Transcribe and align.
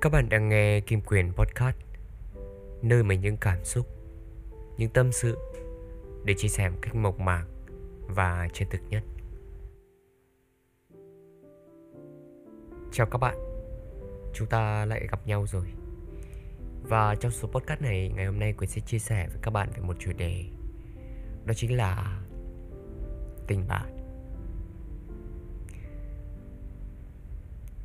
Các 0.00 0.12
bạn 0.12 0.28
đang 0.28 0.48
nghe 0.48 0.80
Kim 0.80 1.00
Quyền 1.00 1.32
Podcast 1.32 1.76
Nơi 2.82 3.02
mà 3.02 3.14
những 3.14 3.36
cảm 3.36 3.64
xúc, 3.64 3.86
những 4.78 4.90
tâm 4.90 5.12
sự 5.12 5.38
Để 6.24 6.34
chia 6.38 6.48
sẻ 6.48 6.68
một 6.68 6.78
cách 6.82 6.94
mộc 6.94 7.20
mạc 7.20 7.44
và 8.06 8.48
chân 8.52 8.68
thực 8.70 8.80
nhất. 8.88 9.02
Chào 12.92 13.06
các 13.06 13.18
bạn 13.18 13.36
Chúng 14.34 14.48
ta 14.48 14.84
lại 14.84 15.06
gặp 15.10 15.26
nhau 15.26 15.46
rồi. 15.46 15.66
Và 16.82 17.14
trong 17.14 17.32
số 17.32 17.48
podcast 17.48 17.80
này 17.80 18.12
Ngày 18.14 18.26
hôm 18.26 18.38
nay 18.38 18.52
Quyền 18.52 18.70
sẽ 18.70 18.80
chia 18.80 18.98
sẻ 18.98 19.28
với 19.28 19.38
các 19.42 19.50
bạn 19.50 19.68
về 19.74 19.80
một 19.80 19.96
chủ 19.98 20.12
đề. 20.12 20.44
Đó 21.44 21.54
chính 21.54 21.76
là 21.76 22.20
Tình 23.46 23.68
bạn. 23.68 23.96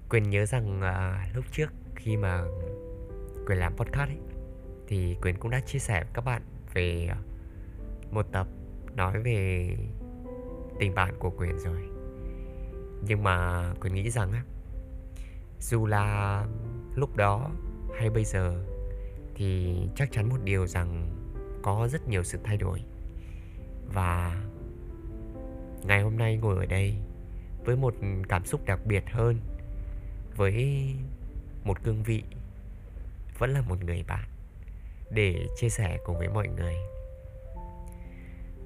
Quyền 0.10 0.30
nhớ 0.30 0.46
rằng 0.46 0.82
à, 0.82 1.30
lúc 1.36 1.46
trước 1.52 1.74
khi 2.04 2.18
mà 2.18 2.44
Quyền 3.48 3.58
làm 3.58 3.76
podcast 3.76 4.10
ấy, 4.10 4.18
Thì 4.88 5.16
Quyền 5.22 5.36
cũng 5.36 5.52
đã 5.52 5.60
chia 5.60 5.80
sẻ 5.80 6.04
với 6.04 6.12
các 6.14 6.26
bạn 6.26 6.42
về 6.74 7.08
ờ, 7.10 7.18
một 8.12 8.26
tập 8.32 8.48
nói 8.96 9.22
về 9.22 9.70
tình 10.80 10.96
bạn 10.96 11.14
của 11.20 11.30
Quyền 11.30 11.60
rồi. 11.60 11.82
Nhưng 13.08 13.24
mà 13.24 13.66
Quyền 13.82 13.94
nghĩ 13.94 14.10
rằng 14.10 14.32
á, 14.32 14.44
Dù 15.60 15.86
là 15.86 16.46
lúc 16.96 17.16
đó 17.16 17.52
hay 17.96 18.10
bây 18.10 18.26
giờ, 18.26 18.66
Thì 19.36 19.76
chắc 19.96 20.12
chắn 20.12 20.30
một 20.30 20.38
điều 20.44 20.68
rằng 20.68 21.10
có 21.64 21.88
rất 21.92 22.08
nhiều 22.08 22.24
sự 22.24 22.40
thay 22.44 22.58
đổi. 22.58 22.82
Và 23.94 24.42
ngày 25.84 26.02
hôm 26.02 26.18
nay 26.18 26.38
ngồi 26.38 26.56
ở 26.56 26.66
đây 26.66 26.96
với 27.66 27.76
một 27.76 27.96
cảm 28.30 28.46
xúc 28.46 28.62
đặc 28.66 28.80
biệt 28.86 29.04
hơn, 29.12 29.40
với 30.36 30.88
một 31.64 31.84
cương 31.84 32.04
vị, 32.04 32.24
vẫn 33.38 33.54
là 33.54 33.62
một 33.62 33.84
người 33.84 34.04
bạn, 34.08 34.26
để 35.10 35.48
chia 35.56 35.70
sẻ 35.70 35.98
cùng 36.06 36.18
với 36.18 36.30
mọi 36.30 36.48
người. 36.48 36.76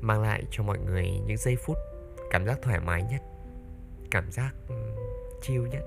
Mang 0.02 0.22
lại 0.22 0.44
cho 0.52 0.64
mọi 0.64 0.78
người 0.78 1.10
những 1.26 1.38
giây 1.38 1.56
phút 1.56 1.78
cảm 2.30 2.46
giác 2.46 2.60
thoải 2.62 2.80
mái 2.80 3.04
nhất, 3.04 3.22
cảm 4.12 4.32
giác 4.32 4.56
ừ, 4.68 4.76
chill 5.42 5.68
nhất. 5.68 5.84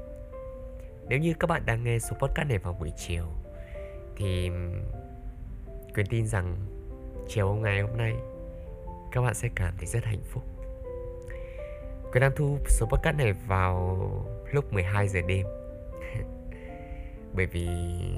Nếu 1.09 1.19
như 1.19 1.34
các 1.41 1.47
bạn 1.47 1.62
đang 1.67 1.84
nghe 1.84 1.98
số 1.98 2.17
podcast 2.20 2.48
này 2.48 2.59
vào 2.59 2.73
buổi 2.73 2.92
chiều, 2.97 3.27
thì 4.17 4.48
ừ, 4.48 4.55
quyền 5.95 6.06
tin 6.06 6.27
rằng 6.27 6.56
chiều 7.29 7.48
hôm 7.48 7.62
ngày 7.62 7.81
hôm 7.81 7.97
nay, 7.97 8.14
các 9.12 9.20
bạn 9.20 9.34
sẽ 9.34 9.48
cảm 9.55 9.75
thấy 9.79 9.86
rất 9.86 10.05
hạnh 10.05 10.23
phúc. 10.31 10.45
Quyền 12.12 12.20
đang 12.20 12.33
thu 12.36 12.59
số 12.69 12.86
podcast 12.86 13.17
này 13.17 13.33
vào 13.33 13.98
lúc 14.53 14.73
12 14.73 15.09
giờ 15.09 15.20
đêm. 15.29 15.47
bởi 17.34 17.46
vì 17.46 17.68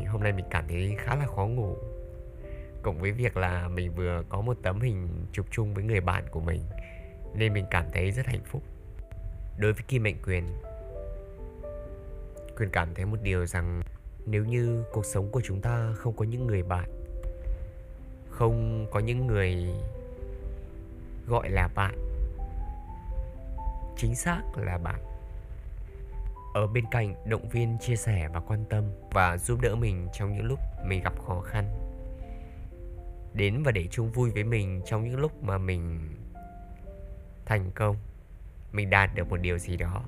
hôm 0.09 0.23
nay 0.23 0.33
mình 0.33 0.45
cảm 0.51 0.65
thấy 0.69 0.97
khá 0.99 1.17
là 1.17 1.27
khó 1.27 1.47
ngủ. 1.47 1.77
Cộng 2.83 2.99
với 2.99 3.13
việc 3.13 3.37
là 3.37 3.69
mình 3.69 3.93
vừa 3.93 4.23
có 4.29 4.41
một 4.41 4.57
tấm 4.63 4.81
hình 4.81 5.09
chụp 5.33 5.47
chung 5.51 5.75
với 5.75 5.85
người 5.85 6.01
bạn 6.01 6.25
của 6.31 6.41
mình, 6.41 6.63
nên 7.35 7.53
mình 7.53 7.65
cảm 7.71 7.85
thấy 7.93 8.11
rất 8.11 8.27
hạnh 8.27 8.45
phúc. 8.45 8.63
Đối 9.59 9.73
với 9.73 9.83
kim 9.89 10.03
mệnh 10.03 10.17
quyền 10.27 10.45
quyền 12.59 12.71
cảm 12.71 12.95
thấy 12.95 13.05
một 13.05 13.17
điều 13.23 13.47
rằng 13.47 13.83
nếu 14.27 14.45
như 14.45 14.85
cuộc 14.93 15.07
sống 15.07 15.31
của 15.31 15.41
chúng 15.45 15.61
ta 15.61 15.93
không 15.97 16.17
có 16.17 16.25
những 16.25 16.47
người 16.47 16.63
bạn, 16.63 16.91
không 18.31 18.87
có 18.91 19.01
những 19.01 19.27
người 19.27 19.75
gọi 21.27 21.51
là 21.51 21.69
bạn, 21.75 21.95
chính 23.97 24.15
xác 24.15 24.43
là 24.57 24.79
bạn 24.79 25.10
ở 26.55 26.67
bên 26.67 26.85
cạnh, 26.91 27.15
động 27.25 27.49
viên, 27.49 27.79
chia 27.79 27.97
sẻ 27.97 28.29
và 28.33 28.41
quan 28.41 28.65
tâm 28.71 28.85
và 29.11 29.37
giúp 29.37 29.61
đỡ 29.61 29.75
mình 29.75 30.09
trong 30.13 30.33
những 30.33 30.45
lúc 30.45 30.59
mình 30.85 31.03
gặp 31.03 31.23
khó 31.27 31.41
khăn. 31.41 31.65
Đến 33.33 33.63
và 33.63 33.73
để 33.73 33.87
chung 33.91 34.11
vui 34.11 34.31
với 34.31 34.45
mình 34.45 34.83
trong 34.87 35.05
những 35.05 35.21
lúc 35.21 35.43
mà 35.43 35.59
mình 35.59 36.01
thành 37.47 37.71
công, 37.75 37.97
mình 38.73 38.91
đạt 38.91 39.15
được 39.15 39.31
một 39.31 39.37
điều 39.37 39.59
gì 39.59 39.77
đó. 39.77 40.03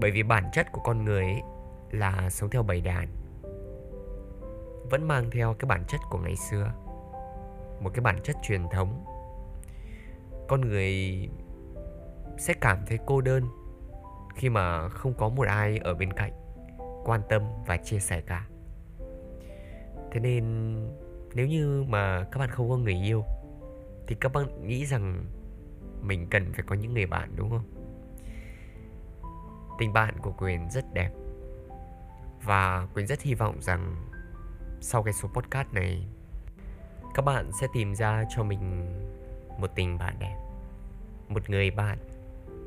Bởi 0.00 0.10
vì 0.10 0.22
bản 0.22 0.44
chất 0.52 0.72
của 0.72 0.80
con 0.84 1.04
người 1.04 1.24
ấy 1.24 1.42
là 1.90 2.30
sống 2.30 2.50
theo 2.50 2.62
bầy 2.62 2.80
đàn, 2.80 3.08
vẫn 4.90 5.08
mang 5.08 5.30
theo 5.30 5.54
cái 5.58 5.66
bản 5.66 5.84
chất 5.88 6.00
của 6.10 6.18
ngày 6.18 6.36
xưa, 6.50 6.72
một 7.80 7.90
cái 7.94 8.00
bản 8.00 8.18
chất 8.24 8.36
truyền 8.42 8.68
thống. 8.72 9.04
Con 10.48 10.60
người 10.60 11.28
sẽ 12.38 12.54
cảm 12.60 12.78
thấy 12.86 12.98
cô 13.06 13.20
đơn 13.20 13.44
khi 14.34 14.48
mà 14.48 14.88
không 14.88 15.14
có 15.14 15.28
một 15.28 15.46
ai 15.46 15.78
ở 15.78 15.94
bên 15.94 16.12
cạnh 16.12 16.32
quan 17.04 17.20
tâm 17.28 17.42
và 17.66 17.76
chia 17.76 17.98
sẻ 17.98 18.20
cả. 18.20 18.46
Thế 20.12 20.20
nên 20.20 20.74
nếu 21.34 21.46
như 21.46 21.84
mà 21.88 22.24
các 22.32 22.38
bạn 22.38 22.50
không 22.50 22.70
có 22.70 22.76
người 22.76 23.02
yêu, 23.04 23.24
thì 24.06 24.16
các 24.20 24.32
bạn 24.32 24.66
nghĩ 24.66 24.86
rằng 24.86 25.24
mình 26.00 26.26
cần 26.30 26.52
phải 26.52 26.64
có 26.66 26.74
những 26.74 26.94
người 26.94 27.06
bạn, 27.06 27.32
đúng 27.36 27.50
không? 27.50 27.64
Tình 29.78 29.92
bạn 29.92 30.18
của 30.22 30.32
quyền 30.38 30.70
rất 30.70 30.84
đẹp. 30.94 31.10
Và 32.42 32.88
quyền 32.94 33.06
rất 33.06 33.22
hy 33.22 33.34
vọng 33.34 33.56
rằng 33.60 33.96
sau 34.80 35.02
cái 35.02 35.12
số 35.12 35.28
podcast 35.28 35.68
này, 35.72 36.06
các 37.14 37.24
bạn 37.24 37.50
sẽ 37.60 37.66
tìm 37.72 37.94
ra 37.94 38.24
cho 38.36 38.42
mình 38.44 38.86
một 39.58 39.70
tình 39.74 39.98
bạn 39.98 40.16
đẹp, 40.18 40.36
một 41.28 41.50
người 41.50 41.70
bạn 41.70 41.98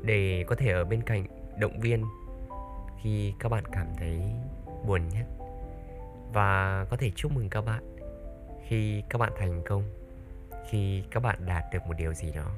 để 0.02 0.44
có 0.46 0.56
thể 0.56 0.72
ở 0.72 0.84
bên 0.84 1.02
cạnh 1.02 1.26
động 1.58 1.80
viên 1.80 2.04
khi 3.02 3.34
các 3.38 3.48
bạn 3.48 3.64
cảm 3.72 3.86
thấy 3.98 4.20
buồn 4.86 5.08
nhất 5.08 5.26
và 6.32 6.84
có 6.90 6.96
thể 6.96 7.10
chúc 7.16 7.32
mừng 7.32 7.48
các 7.50 7.64
bạn 7.64 7.96
khi 8.68 9.02
các 9.10 9.18
bạn 9.18 9.32
thành 9.38 9.62
công, 9.66 9.82
khi 10.70 11.02
các 11.10 11.22
bạn 11.22 11.38
đạt 11.46 11.64
được 11.72 11.78
một 11.86 11.94
điều 11.98 12.14
gì 12.14 12.32
đó. 12.32 12.50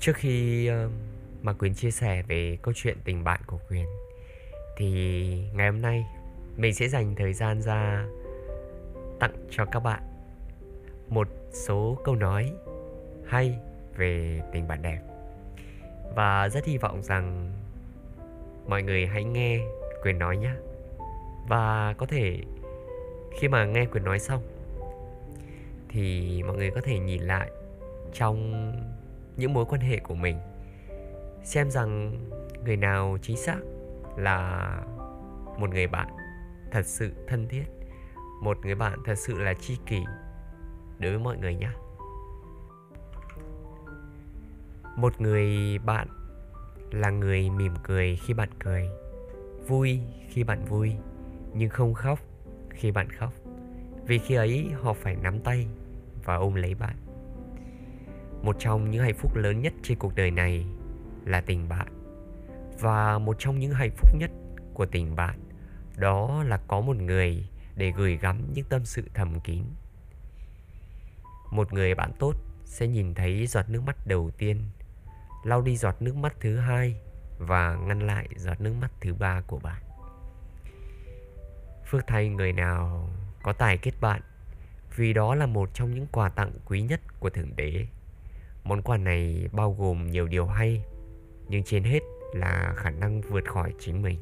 Trước 0.00 0.16
khi 0.16 0.66
ờ, 0.66 0.90
mà 1.42 1.52
quyền 1.52 1.74
chia 1.74 1.90
sẻ 1.90 2.22
về 2.22 2.58
câu 2.62 2.74
chuyện 2.76 2.98
tình 3.04 3.24
bạn 3.24 3.40
của 3.46 3.58
quyền 3.70 3.86
thì 4.76 4.90
ngày 5.54 5.70
hôm 5.70 5.82
nay 5.82 6.06
mình 6.56 6.74
sẽ 6.74 6.88
dành 6.88 7.14
thời 7.14 7.32
gian 7.32 7.62
ra 7.62 8.06
tặng 9.20 9.34
cho 9.50 9.64
các 9.64 9.80
bạn 9.80 10.02
một 11.08 11.28
số 11.52 11.98
câu 12.04 12.14
nói 12.14 12.52
hay 13.26 13.58
về 13.96 14.40
tình 14.52 14.68
bạn 14.68 14.82
đẹp 14.82 15.15
và 16.16 16.48
rất 16.48 16.64
hy 16.64 16.78
vọng 16.78 17.02
rằng 17.02 17.52
mọi 18.68 18.82
người 18.82 19.06
hãy 19.06 19.24
nghe 19.24 19.60
quyền 20.02 20.18
nói 20.18 20.36
nhé. 20.36 20.50
Và 21.48 21.94
có 21.98 22.06
thể 22.06 22.40
khi 23.38 23.48
mà 23.48 23.64
nghe 23.64 23.86
quyền 23.86 24.04
nói 24.04 24.18
xong, 24.18 24.42
thì 25.88 26.42
mọi 26.42 26.56
người 26.56 26.70
có 26.70 26.80
thể 26.80 26.98
nhìn 26.98 27.22
lại 27.22 27.50
trong 28.12 28.72
những 29.36 29.52
mối 29.52 29.64
quan 29.64 29.80
hệ 29.80 29.98
của 29.98 30.14
mình, 30.14 30.38
xem 31.44 31.70
rằng 31.70 32.18
người 32.64 32.76
nào 32.76 33.18
chính 33.22 33.36
xác 33.36 33.58
là 34.16 34.70
một 35.58 35.70
người 35.70 35.86
bạn 35.86 36.08
thật 36.70 36.86
sự 36.86 37.12
thân 37.26 37.48
thiết, 37.48 37.64
một 38.42 38.58
người 38.64 38.74
bạn 38.74 38.98
thật 39.04 39.18
sự 39.18 39.38
là 39.38 39.54
tri 39.54 39.76
kỷ 39.86 40.00
đối 40.98 41.10
với 41.10 41.20
mọi 41.20 41.36
người 41.36 41.54
nhé. 41.54 41.70
Một 44.96 45.20
người 45.20 45.78
bạn 45.78 46.08
là 46.90 47.10
người 47.10 47.50
mỉm 47.50 47.74
cười 47.82 48.16
khi 48.16 48.34
bạn 48.34 48.48
cười, 48.58 48.88
vui 49.66 50.00
khi 50.28 50.44
bạn 50.44 50.64
vui, 50.64 50.92
nhưng 51.54 51.70
không 51.70 51.94
khóc 51.94 52.18
khi 52.70 52.90
bạn 52.90 53.10
khóc. 53.10 53.32
Vì 54.06 54.18
khi 54.18 54.34
ấy, 54.34 54.70
họ 54.82 54.92
phải 54.92 55.16
nắm 55.16 55.40
tay 55.40 55.66
và 56.24 56.34
ôm 56.34 56.54
lấy 56.54 56.74
bạn. 56.74 56.96
Một 58.42 58.56
trong 58.58 58.90
những 58.90 59.02
hạnh 59.02 59.14
phúc 59.14 59.36
lớn 59.36 59.60
nhất 59.60 59.72
trên 59.82 59.98
cuộc 59.98 60.14
đời 60.14 60.30
này 60.30 60.66
là 61.24 61.40
tình 61.40 61.68
bạn. 61.68 61.88
Và 62.80 63.18
một 63.18 63.36
trong 63.38 63.58
những 63.58 63.72
hạnh 63.72 63.90
phúc 63.96 64.10
nhất 64.18 64.30
của 64.74 64.86
tình 64.86 65.16
bạn 65.16 65.40
đó 65.96 66.44
là 66.44 66.56
có 66.68 66.80
một 66.80 66.96
người 66.96 67.48
để 67.76 67.92
gửi 67.96 68.16
gắm 68.16 68.52
những 68.54 68.64
tâm 68.68 68.84
sự 68.84 69.02
thầm 69.14 69.40
kín. 69.40 69.62
Một 71.50 71.72
người 71.72 71.94
bạn 71.94 72.12
tốt 72.18 72.34
sẽ 72.64 72.86
nhìn 72.88 73.14
thấy 73.14 73.46
giọt 73.46 73.68
nước 73.68 73.82
mắt 73.86 73.96
đầu 74.06 74.30
tiên 74.38 74.60
lau 75.46 75.62
đi 75.62 75.76
giọt 75.76 76.02
nước 76.02 76.16
mắt 76.16 76.36
thứ 76.40 76.56
hai 76.56 77.00
và 77.38 77.76
ngăn 77.76 78.06
lại 78.06 78.28
giọt 78.36 78.60
nước 78.60 78.74
mắt 78.80 78.90
thứ 79.00 79.14
ba 79.14 79.40
của 79.40 79.58
bạn. 79.58 79.82
Phước 81.90 82.06
thay 82.06 82.28
người 82.28 82.52
nào 82.52 83.08
có 83.42 83.52
tài 83.52 83.78
kết 83.78 83.92
bạn 84.00 84.20
vì 84.96 85.12
đó 85.12 85.34
là 85.34 85.46
một 85.46 85.70
trong 85.74 85.94
những 85.94 86.06
quà 86.12 86.28
tặng 86.28 86.52
quý 86.64 86.82
nhất 86.82 87.00
của 87.20 87.30
Thượng 87.30 87.56
Đế. 87.56 87.86
Món 88.64 88.82
quà 88.82 88.96
này 88.96 89.48
bao 89.52 89.72
gồm 89.78 90.06
nhiều 90.06 90.26
điều 90.26 90.46
hay, 90.46 90.84
nhưng 91.48 91.64
trên 91.64 91.84
hết 91.84 92.00
là 92.32 92.72
khả 92.76 92.90
năng 92.90 93.20
vượt 93.20 93.44
khỏi 93.44 93.74
chính 93.78 94.02
mình. 94.02 94.18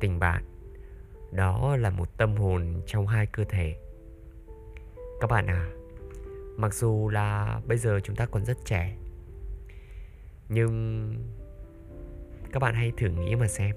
Tình 0.00 0.18
bạn, 0.18 0.44
đó 1.32 1.76
là 1.76 1.90
một 1.90 2.16
tâm 2.16 2.36
hồn 2.36 2.82
trong 2.86 3.06
hai 3.06 3.26
cơ 3.26 3.44
thể. 3.44 3.76
Các 5.20 5.30
bạn 5.30 5.46
à, 5.46 5.70
mặc 6.56 6.74
dù 6.74 7.08
là 7.08 7.60
bây 7.66 7.78
giờ 7.78 8.00
chúng 8.04 8.16
ta 8.16 8.26
còn 8.26 8.44
rất 8.44 8.56
trẻ, 8.64 8.96
nhưng 10.52 11.14
các 12.52 12.60
bạn 12.60 12.74
hãy 12.74 12.92
thử 12.96 13.08
nghĩ 13.08 13.36
mà 13.36 13.48
xem 13.48 13.76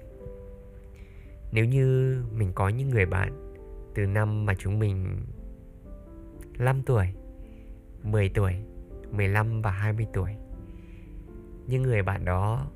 nếu 1.52 1.66
như 1.66 2.18
mình 2.32 2.52
có 2.56 2.70
những 2.70 2.90
người 2.90 3.06
bạn 3.06 3.54
từ 3.96 4.06
năm 4.06 4.46
mà 4.46 4.54
chúng 4.56 4.80
mình 4.80 5.26
5 6.58 6.82
tuổi, 6.86 7.08
10 8.04 8.30
tuổi, 8.30 8.54
15 9.12 9.62
và 9.62 9.72
20 9.72 10.08
tuổi. 10.14 10.32
Những 11.68 11.84
người 11.84 12.04
bạn 12.04 12.26
đó 12.26 12.72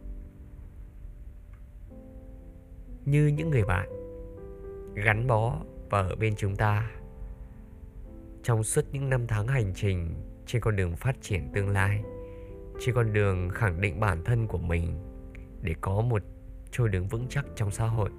như 3.06 3.28
những 3.28 3.50
người 3.50 3.64
bạn 3.64 3.90
gắn 4.94 5.28
bó 5.28 5.56
và 5.90 6.00
ở 6.00 6.16
bên 6.16 6.36
chúng 6.36 6.56
ta 6.56 6.92
trong 8.44 8.64
suốt 8.64 8.82
những 8.92 9.10
năm 9.10 9.28
tháng 9.28 9.48
hành 9.48 9.72
trình 9.76 10.16
trên 10.46 10.62
con 10.62 10.76
đường 10.76 10.96
phát 10.96 11.22
triển 11.22 11.52
tương 11.54 11.70
lai, 11.70 12.04
trên 12.80 12.96
con 12.96 13.14
đường 13.14 13.50
khẳng 13.50 13.82
định 13.82 14.00
bản 14.00 14.24
thân 14.24 14.48
của 14.48 14.58
mình 14.58 14.94
để 15.62 15.76
có 15.82 16.02
một 16.02 16.24
chỗ 16.72 16.88
đứng 16.88 17.08
vững 17.08 17.28
chắc 17.30 17.46
trong 17.56 17.72
xã 17.72 17.86
hội. 17.86 18.10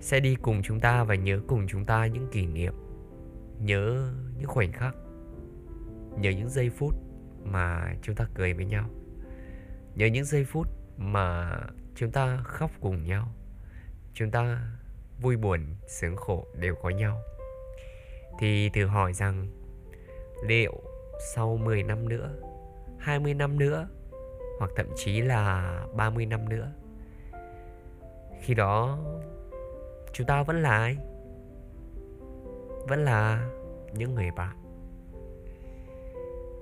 Sẽ 0.00 0.20
đi 0.20 0.34
cùng 0.34 0.62
chúng 0.62 0.80
ta 0.80 1.04
và 1.04 1.14
nhớ 1.14 1.40
cùng 1.46 1.66
chúng 1.68 1.84
ta 1.84 2.06
những 2.06 2.28
kỷ 2.32 2.46
niệm, 2.46 2.74
nhớ 3.60 4.12
những 4.38 4.48
khoảnh 4.48 4.72
khắc, 4.72 4.94
nhớ 6.18 6.30
những 6.30 6.48
giây 6.48 6.70
phút 6.70 6.94
mà 7.44 7.94
chúng 8.02 8.14
ta 8.14 8.26
cười 8.34 8.52
với 8.52 8.64
nhau, 8.64 8.90
nhớ 9.94 10.06
những 10.06 10.24
giây 10.24 10.44
phút 10.44 10.68
mà 10.96 11.58
chúng 11.94 12.10
ta 12.10 12.36
khóc 12.44 12.70
cùng 12.80 13.04
nhau, 13.04 13.34
chúng 14.14 14.30
ta 14.30 14.72
vui 15.20 15.36
buồn, 15.36 15.60
sướng 15.86 16.16
khổ 16.16 16.46
đều 16.60 16.74
có 16.82 16.90
nhau. 16.90 17.22
Thì 18.40 18.68
thử 18.68 18.86
hỏi 18.86 19.12
rằng, 19.12 19.46
liệu 20.46 20.87
sau 21.18 21.56
10 21.56 21.82
năm 21.82 22.08
nữa 22.08 22.30
20 22.98 23.34
năm 23.34 23.58
nữa, 23.58 23.88
hoặc 24.58 24.70
thậm 24.76 24.86
chí 24.96 25.20
là 25.20 25.80
30 25.94 26.26
năm 26.26 26.48
nữa. 26.48 26.72
Khi 28.40 28.54
đó, 28.54 28.98
chúng 30.12 30.26
ta 30.26 30.42
vẫn 30.42 30.62
là 30.62 30.70
ai? 30.70 30.96
Vẫn 32.88 33.04
là 33.04 33.48
những 33.92 34.14
người 34.14 34.30
bạn. 34.30 34.56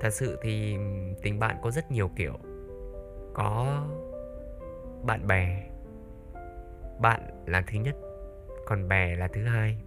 Thật 0.01 0.11
sự 0.11 0.39
thì 0.43 0.77
tình 1.23 1.39
bạn 1.39 1.57
có 1.63 1.71
rất 1.71 1.91
nhiều 1.91 2.11
kiểu. 2.17 2.35
Có 3.35 3.85
bạn 5.03 5.27
bè. 5.27 5.71
Bạn 7.01 7.21
là 7.47 7.63
thứ 7.67 7.79
nhất, 7.79 7.97
còn 8.67 8.89
bè 8.89 9.17
là 9.17 9.29
thứ 9.29 9.45
hai. 9.45 9.79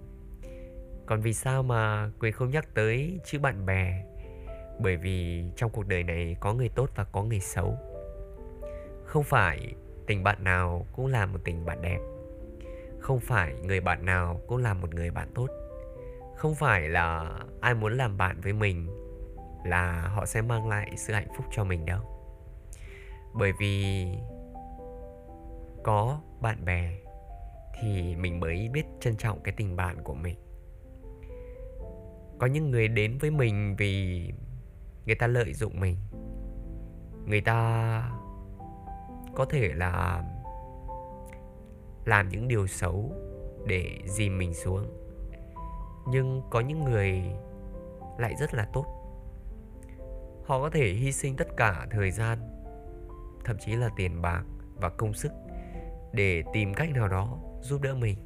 Còn 1.05 1.21
vì 1.21 1.33
sao 1.33 1.63
mà 1.63 2.11
quyền 2.19 2.33
không 2.33 2.49
nhắc 2.49 2.67
tới 2.73 3.19
chữ 3.23 3.39
bạn 3.39 3.65
bè? 3.65 4.08
Bởi 4.79 4.97
vì 4.97 5.43
trong 5.55 5.71
cuộc 5.71 5.87
đời 5.87 6.03
này 6.03 6.35
có 6.39 6.53
người 6.53 6.69
tốt 6.69 6.89
và 6.95 7.03
có 7.03 7.23
người 7.23 7.39
xấu. 7.39 7.77
Không 9.03 9.23
phải 9.23 9.73
tình 10.07 10.23
bạn 10.23 10.43
nào 10.43 10.85
cũng 10.93 11.07
là 11.07 11.25
một 11.25 11.39
tình 11.43 11.65
bạn 11.65 11.81
đẹp. 11.81 11.99
Không 12.99 13.19
phải 13.19 13.53
người 13.63 13.81
bạn 13.81 14.05
nào 14.05 14.41
cũng 14.47 14.57
là 14.57 14.73
một 14.73 14.93
người 14.93 15.11
bạn 15.11 15.31
tốt. 15.35 15.47
Không 16.35 16.55
phải 16.55 16.89
là 16.89 17.39
ai 17.61 17.73
muốn 17.73 17.97
làm 17.97 18.17
bạn 18.17 18.41
với 18.41 18.53
mình 18.53 18.87
là 19.65 20.01
họ 20.01 20.25
sẽ 20.25 20.41
mang 20.41 20.67
lại 20.67 20.91
sự 20.97 21.13
hạnh 21.13 21.27
phúc 21.37 21.45
cho 21.51 21.63
mình 21.63 21.85
đâu. 21.85 22.01
Bởi 23.33 23.51
vì 23.59 24.05
có 25.83 26.21
bạn 26.41 26.65
bè 26.65 26.91
thì 27.81 28.15
mình 28.15 28.39
mới 28.39 28.69
biết 28.73 28.83
trân 28.99 29.17
trọng 29.17 29.39
cái 29.43 29.53
tình 29.57 29.75
bạn 29.75 30.03
của 30.03 30.13
mình. 30.13 30.37
Có 32.39 32.47
những 32.47 32.71
người 32.71 32.87
đến 32.87 33.17
với 33.17 33.31
mình 33.31 33.75
vì 33.77 34.23
người 35.09 35.15
ta 35.15 35.27
lợi 35.27 35.53
dụng 35.53 35.79
mình. 35.79 35.95
Người 37.25 37.41
ta 37.41 38.11
có 39.35 39.45
thể 39.45 39.71
là 39.73 40.23
làm 42.05 42.29
những 42.29 42.47
điều 42.47 42.67
xấu 42.67 43.13
để 43.65 43.99
dìm 44.05 44.37
mình 44.37 44.53
xuống. 44.53 44.85
Nhưng 46.07 46.41
có 46.49 46.59
những 46.59 46.83
người 46.83 47.21
lại 48.17 48.35
rất 48.39 48.53
là 48.53 48.69
tốt. 48.73 48.85
Họ 50.45 50.61
có 50.61 50.69
thể 50.69 50.93
hy 50.93 51.11
sinh 51.11 51.35
tất 51.35 51.47
cả 51.57 51.87
thời 51.91 52.11
gian, 52.11 52.37
thậm 53.45 53.57
chí 53.59 53.75
là 53.75 53.89
tiền 53.95 54.21
bạc 54.21 54.43
và 54.75 54.89
công 54.89 55.13
sức 55.13 55.31
để 56.13 56.43
tìm 56.53 56.73
cách 56.73 56.89
nào 56.89 57.07
đó 57.07 57.37
giúp 57.61 57.81
đỡ 57.81 57.95
mình, 57.95 58.17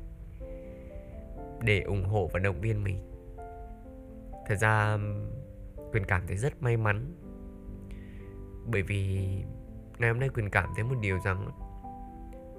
để 1.61 1.81
ủng 1.81 2.05
hộ 2.05 2.29
và 2.33 2.39
động 2.39 2.61
viên 2.61 2.83
mình. 2.83 2.99
Thật 4.47 4.55
ra 4.55 4.97
quyền 5.93 6.05
cảm 6.05 6.27
thấy 6.27 6.37
rất 6.37 6.61
may 6.61 6.77
mắn. 6.77 7.15
Bởi 8.65 8.81
vì 8.81 9.17
ngày 9.97 10.09
hôm 10.09 10.19
nay 10.19 10.29
quyền 10.29 10.49
cảm 10.49 10.69
thấy 10.75 10.83
một 10.83 10.95
điều 11.01 11.19
rằng 11.19 11.49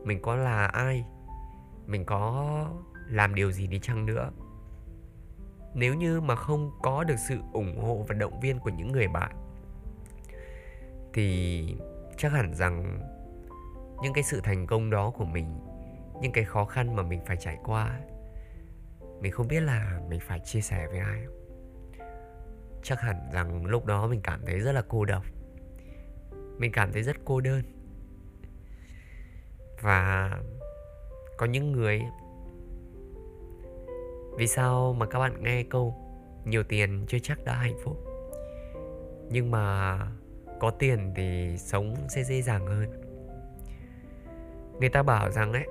mình 0.04 0.22
có 0.22 0.36
là 0.36 0.66
ai, 0.66 1.04
mình 1.86 2.04
có 2.04 2.66
làm 3.08 3.34
điều 3.34 3.52
gì 3.52 3.66
đi 3.66 3.78
chăng 3.78 4.06
nữa. 4.06 4.30
Nếu 5.74 5.94
như 5.94 6.20
mà 6.20 6.36
không 6.36 6.70
có 6.82 7.04
được 7.04 7.16
sự 7.28 7.38
ủng 7.52 7.78
hộ 7.82 8.04
và 8.08 8.14
động 8.14 8.40
viên 8.40 8.58
của 8.58 8.70
những 8.70 8.92
người 8.92 9.08
bạn, 9.08 9.36
thì 11.12 11.76
chắc 12.16 12.32
hẳn 12.32 12.54
rằng 12.54 13.00
những 14.02 14.12
cái 14.12 14.24
sự 14.24 14.40
thành 14.40 14.66
công 14.66 14.90
đó 14.90 15.10
của 15.10 15.24
mình, 15.24 15.58
những 16.20 16.32
cái 16.32 16.44
khó 16.44 16.64
khăn 16.64 16.96
mà 16.96 17.02
mình 17.02 17.20
phải 17.26 17.36
trải 17.36 17.58
qua, 17.64 18.00
mình 19.20 19.32
không 19.32 19.48
biết 19.48 19.60
là 19.60 20.00
mình 20.08 20.20
phải 20.20 20.40
chia 20.40 20.60
sẻ 20.60 20.86
với 20.86 20.98
ai 20.98 21.24
chắc 22.84 23.00
hẳn 23.00 23.16
rằng 23.32 23.66
lúc 23.66 23.86
đó 23.86 24.06
mình 24.06 24.20
cảm 24.22 24.40
thấy 24.46 24.60
rất 24.60 24.72
là 24.72 24.82
cô 24.88 25.04
độc. 25.04 25.24
Mình 26.58 26.72
cảm 26.72 26.92
thấy 26.92 27.02
rất 27.02 27.16
cô 27.24 27.40
đơn. 27.40 27.62
Và 29.80 30.30
có 31.36 31.46
những 31.46 31.72
người, 31.72 32.02
vì 34.36 34.46
sao 34.46 34.92
mà 34.98 35.06
các 35.06 35.18
bạn 35.18 35.42
nghe 35.42 35.62
câu 35.62 35.94
nhiều 36.44 36.62
tiền 36.62 37.04
chưa 37.08 37.18
chắc 37.18 37.44
đã 37.44 37.54
hạnh 37.54 37.76
phúc 37.84 38.14
nhưng 39.30 39.50
mà 39.50 39.98
có 40.60 40.70
tiền 40.70 41.12
thì 41.16 41.58
sống 41.58 41.94
sẽ 42.08 42.24
dễ 42.24 42.42
dàng 42.42 42.66
hơn. 42.66 42.90
Người 44.80 44.88
ta 44.88 45.02
bảo 45.02 45.30
rằng 45.30 45.52
ấy, 45.52 45.66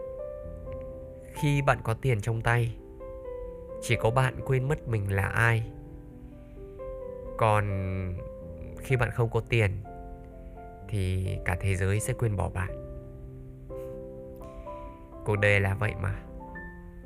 khi 1.34 1.62
bạn 1.62 1.78
có 1.84 1.94
tiền 1.94 2.22
trong 2.22 2.42
tay, 2.42 2.76
chỉ 3.82 3.96
có 3.96 4.10
bạn 4.12 4.36
quên 4.46 4.68
mất 4.68 4.88
mình 4.88 5.16
là 5.16 5.28
ai 5.28 5.72
còn 7.38 7.64
khi 8.78 8.98
bạn 8.98 9.12
không 9.12 9.30
có 9.30 9.42
tiền, 9.50 9.84
thì 10.88 11.38
cả 11.46 11.58
thế 11.60 11.76
giới 11.76 12.00
sẽ 12.00 12.14
quên 12.14 12.36
bỏ 12.36 12.50
bạn. 12.50 12.70
Cuộc 15.26 15.36
đời 15.36 15.60
là 15.60 15.74
vậy 15.74 15.94
mà. 16.02 16.16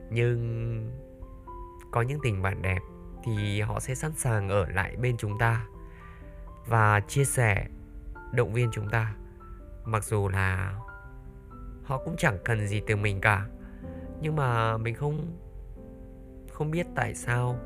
Nhưng 0.09 0.91
có 1.91 2.01
những 2.01 2.19
tình 2.23 2.41
bạn 2.41 2.61
đẹp 2.61 2.79
thì 3.23 3.61
họ 3.61 3.79
sẽ 3.79 3.95
sẵn 3.95 4.11
sàng 4.11 4.49
ở 4.49 4.65
lại 4.69 4.95
bên 4.95 5.17
chúng 5.17 5.37
ta 5.39 5.65
và 6.65 6.99
chia 6.99 7.25
sẻ 7.25 7.67
động 8.31 8.53
viên 8.53 8.69
chúng 8.71 8.89
ta. 8.89 9.15
Mặc 9.85 10.03
dù 10.03 10.29
là 10.29 10.79
họ 11.83 11.97
cũng 12.05 12.15
chẳng 12.17 12.37
cần 12.45 12.67
gì 12.67 12.81
từ 12.87 12.95
mình 12.95 13.21
cả, 13.21 13.45
nhưng 14.21 14.35
mà 14.35 14.77
mình 14.77 14.95
không 14.95 15.37
không 16.51 16.71
biết 16.71 16.87
tại 16.95 17.15
sao 17.15 17.59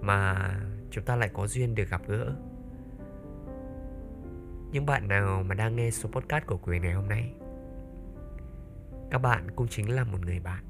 mà 0.00 0.50
chúng 0.98 1.06
ta 1.06 1.16
lại 1.16 1.30
có 1.34 1.46
duyên 1.46 1.74
được 1.74 1.90
gặp 1.90 2.02
gỡ. 2.06 2.34
Những 4.72 4.86
bạn 4.86 5.08
nào 5.08 5.42
mà 5.42 5.54
đang 5.54 5.76
nghe 5.76 5.90
số 5.90 6.08
podcast 6.08 6.46
của 6.46 6.56
Quyền 6.56 6.82
ngày 6.82 6.92
hôm 6.92 7.08
nay, 7.08 7.32
các 9.10 9.18
bạn 9.18 9.50
cũng 9.56 9.68
chính 9.68 9.94
là 9.94 10.04
một 10.04 10.18
người 10.20 10.40
bạn. 10.40 10.64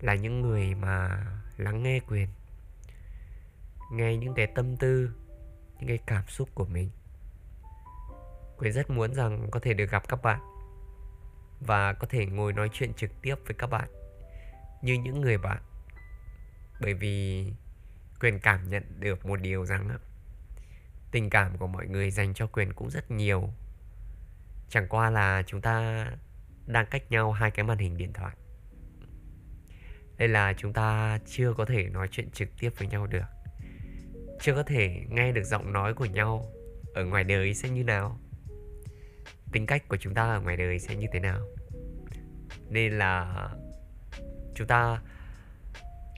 Là 0.00 0.14
những 0.14 0.40
người 0.40 0.74
mà 0.74 1.24
lắng 1.56 1.82
nghe 1.82 2.00
quyền 2.08 2.28
nghe 3.92 4.16
những 4.16 4.34
cái 4.34 4.46
tâm 4.46 4.76
tư, 4.76 5.10
những 5.78 5.88
cái 5.88 5.98
cảm 6.06 6.24
xúc 6.28 6.48
của 6.54 6.66
mình. 6.66 6.90
Quyền 8.58 8.72
rất 8.72 8.90
muốn 8.90 9.14
rằng 9.14 9.48
có 9.50 9.60
thể 9.60 9.74
được 9.74 9.90
gặp 9.90 10.08
các 10.08 10.22
bạn 10.22 10.40
và 11.60 11.92
có 11.92 12.06
thể 12.10 12.26
ngồi 12.26 12.52
nói 12.52 12.70
chuyện 12.72 12.94
trực 12.94 13.10
tiếp 13.22 13.34
với 13.46 13.54
các 13.58 13.66
bạn 13.66 13.88
như 14.82 14.94
những 14.94 15.20
người 15.20 15.38
bạn. 15.38 15.62
Bởi 16.80 16.94
vì 16.94 17.46
quyền 18.22 18.40
cảm 18.40 18.70
nhận 18.70 18.82
được 19.00 19.26
một 19.26 19.40
điều 19.40 19.66
rằng 19.66 19.98
tình 21.10 21.30
cảm 21.30 21.58
của 21.58 21.66
mọi 21.66 21.86
người 21.86 22.10
dành 22.10 22.34
cho 22.34 22.46
quyền 22.46 22.72
cũng 22.72 22.90
rất 22.90 23.10
nhiều. 23.10 23.48
Chẳng 24.68 24.88
qua 24.88 25.10
là 25.10 25.42
chúng 25.46 25.60
ta 25.60 26.06
đang 26.66 26.86
cách 26.90 27.10
nhau 27.10 27.32
hai 27.32 27.50
cái 27.50 27.64
màn 27.64 27.78
hình 27.78 27.96
điện 27.96 28.12
thoại. 28.12 28.36
Đây 30.16 30.28
là 30.28 30.54
chúng 30.56 30.72
ta 30.72 31.18
chưa 31.26 31.54
có 31.54 31.64
thể 31.64 31.88
nói 31.88 32.08
chuyện 32.10 32.30
trực 32.30 32.48
tiếp 32.60 32.70
với 32.78 32.88
nhau 32.88 33.06
được. 33.06 33.26
Chưa 34.40 34.54
có 34.54 34.62
thể 34.62 35.04
nghe 35.08 35.32
được 35.32 35.44
giọng 35.44 35.72
nói 35.72 35.94
của 35.94 36.04
nhau 36.04 36.46
ở 36.94 37.04
ngoài 37.04 37.24
đời 37.24 37.54
sẽ 37.54 37.68
như 37.68 37.84
nào. 37.84 38.20
Tính 39.52 39.66
cách 39.66 39.88
của 39.88 39.96
chúng 39.96 40.14
ta 40.14 40.22
ở 40.22 40.40
ngoài 40.40 40.56
đời 40.56 40.78
sẽ 40.78 40.94
như 40.94 41.06
thế 41.12 41.20
nào. 41.20 41.40
Nên 42.68 42.98
là 42.98 43.48
chúng 44.54 44.66
ta 44.66 45.02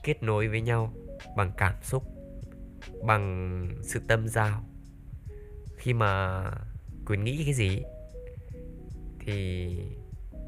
kết 0.03 0.23
nối 0.23 0.47
với 0.47 0.61
nhau 0.61 0.93
bằng 1.35 1.51
cảm 1.57 1.73
xúc, 1.83 2.03
bằng 3.05 3.69
sự 3.83 4.01
tâm 4.07 4.27
giao. 4.27 4.69
Khi 5.77 5.93
mà 5.93 6.43
quyền 7.05 7.23
nghĩ 7.23 7.43
cái 7.45 7.53
gì 7.53 7.81
thì 9.19 9.67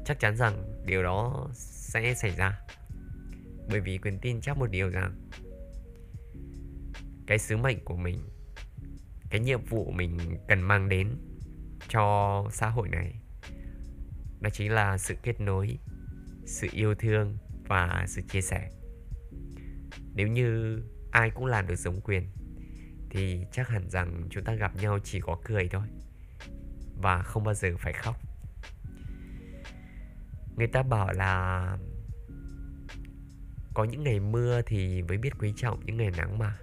chắc 0.04 0.20
chắn 0.20 0.36
rằng 0.36 0.82
điều 0.86 1.02
đó 1.02 1.48
sẽ 1.54 2.14
xảy 2.14 2.30
ra. 2.30 2.60
Bởi 3.70 3.80
vì 3.80 3.98
quyền 3.98 4.18
tin 4.18 4.40
chắc 4.40 4.58
một 4.58 4.66
điều 4.70 4.90
rằng 4.90 5.28
cái 7.26 7.38
sứ 7.38 7.56
mệnh 7.56 7.84
của 7.84 7.96
mình, 7.96 8.18
cái 9.30 9.40
nhiệm 9.40 9.64
vụ 9.64 9.90
mình 9.90 10.18
cần 10.48 10.60
mang 10.60 10.88
đến 10.88 11.08
cho 11.88 12.44
xã 12.52 12.68
hội 12.68 12.88
này, 12.88 13.20
đó 14.40 14.50
chính 14.52 14.72
là 14.72 14.98
sự 14.98 15.14
kết 15.22 15.40
nối, 15.40 15.78
sự 16.46 16.68
yêu 16.72 16.94
thương 16.94 17.36
và 17.68 18.04
sự 18.08 18.22
chia 18.22 18.40
sẻ 18.40 18.70
nếu 20.18 20.28
như 20.28 20.78
ai 21.10 21.30
cũng 21.30 21.46
làm 21.46 21.66
được 21.66 21.76
giống 21.76 22.00
quyền, 22.00 22.26
thì 23.10 23.40
chắc 23.52 23.68
hẳn 23.68 23.90
rằng 23.90 24.26
chúng 24.30 24.44
ta 24.44 24.54
gặp 24.54 24.76
nhau 24.76 24.98
chỉ 25.04 25.20
có 25.20 25.38
cười 25.44 25.68
thôi, 25.68 25.86
và 27.02 27.22
không 27.22 27.44
bao 27.44 27.54
giờ 27.54 27.68
phải 27.78 27.92
khóc. 27.92 28.16
Người 30.56 30.66
ta 30.66 30.82
bảo 30.82 31.12
là 31.12 31.78
có 33.74 33.84
những 33.84 34.02
ngày 34.02 34.20
mưa 34.20 34.62
thì 34.66 35.02
mới 35.02 35.18
biết 35.18 35.32
quý 35.38 35.52
trọng 35.56 35.80
những 35.86 35.96
ngày 35.96 36.10
nắng 36.16 36.38
mà. 36.38 36.58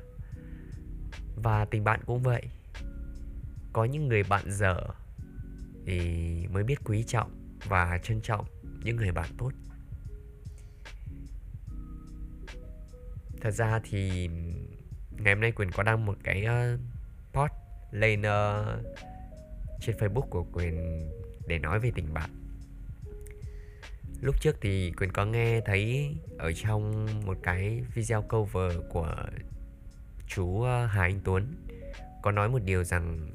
Và 1.35 1.65
tình 1.65 1.83
bạn 1.83 1.99
cũng 2.05 2.23
vậy. 2.23 2.49
Có 3.73 3.85
những 3.85 4.07
người 4.07 4.23
bạn 4.23 4.51
dở 4.51 4.77
thì 5.85 6.47
mới 6.47 6.63
biết 6.63 6.79
quý 6.85 7.03
trọng 7.03 7.57
và 7.65 7.99
trân 8.03 8.21
trọng 8.21 8.45
những 8.83 8.95
người 8.95 9.11
bạn 9.11 9.29
tốt. 9.37 9.51
Thật 13.45 13.51
ra 13.51 13.79
thì 13.83 14.27
ngày 15.11 15.33
hôm 15.33 15.41
nay 15.41 15.51
quyền 15.51 15.71
có 15.71 15.83
đăng 15.83 16.05
một 16.05 16.17
cái 16.23 16.45
uh, 16.45 16.79
post 17.33 17.53
lên 17.91 18.19
uh, 18.19 18.85
trên 19.81 19.95
facebook 19.95 20.27
của 20.29 20.45
quyền 20.53 21.05
để 21.47 21.59
nói 21.59 21.79
về 21.79 21.91
tình 21.95 22.13
bạn. 22.13 22.29
Lúc 24.21 24.41
trước 24.41 24.55
thì 24.61 24.91
quyền 24.97 25.11
có 25.11 25.25
nghe 25.25 25.61
thấy 25.65 26.15
ở 26.37 26.51
trong 26.53 27.07
một 27.25 27.37
cái 27.43 27.81
video 27.93 28.21
cover 28.21 28.73
của 28.89 29.15
chú 30.27 30.61
ờ, 30.61 30.85
Hà 30.85 31.01
Anh 31.01 31.19
Tuấn 31.23 31.55
có 32.21 32.31
nói 32.31 32.49
một 32.49 32.59
điều 32.65 32.83
rằng 32.83 33.31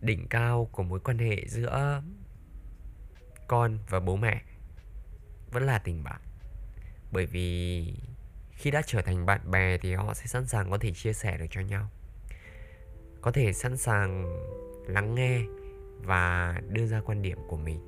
đỉnh 0.00 0.26
cao 0.28 0.68
của 0.72 0.82
mối 0.82 1.00
quan 1.00 1.18
hệ 1.18 1.44
giữa 1.46 2.02
con 3.48 3.78
và 3.88 4.00
bố 4.00 4.16
mẹ 4.16 4.42
vẫn 5.50 5.62
là 5.62 5.78
tình 5.78 6.04
bạn. 6.04 6.20
Bởi 7.12 7.26
vì 7.26 7.94
khi 8.58 8.70
đã 8.70 8.82
trở 8.86 9.02
thành 9.02 9.26
bạn 9.26 9.50
bè 9.50 9.78
thì 9.78 9.94
họ 9.94 10.14
sẽ 10.14 10.26
sẵn 10.26 10.46
sàng 10.46 10.70
có 10.70 10.78
thể 10.78 10.92
chia 10.92 11.12
sẻ 11.12 11.38
được 11.38 11.46
cho 11.50 11.60
nhau. 11.60 11.88
Có 13.20 13.32
thể 13.32 13.52
sẵn 13.52 13.76
sàng 13.76 14.26
lắng 14.86 15.14
nghe 15.14 15.42
và 15.96 16.54
đưa 16.68 16.86
ra 16.86 17.00
quan 17.00 17.22
điểm 17.22 17.38
của 17.48 17.56
mình. 17.56 17.78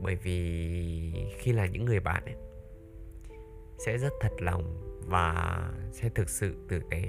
Bởi 0.00 0.16
vì 0.16 1.12
khi 1.38 1.52
là 1.52 1.66
những 1.66 1.84
người 1.84 2.00
bạn 2.00 2.24
ấy, 2.24 2.34
sẽ 3.78 3.98
rất 3.98 4.12
thật 4.20 4.32
lòng 4.38 4.80
và 5.06 5.60
sẽ 5.92 6.08
thực 6.08 6.28
sự 6.28 6.54
tử 6.68 6.80
tế. 6.90 7.02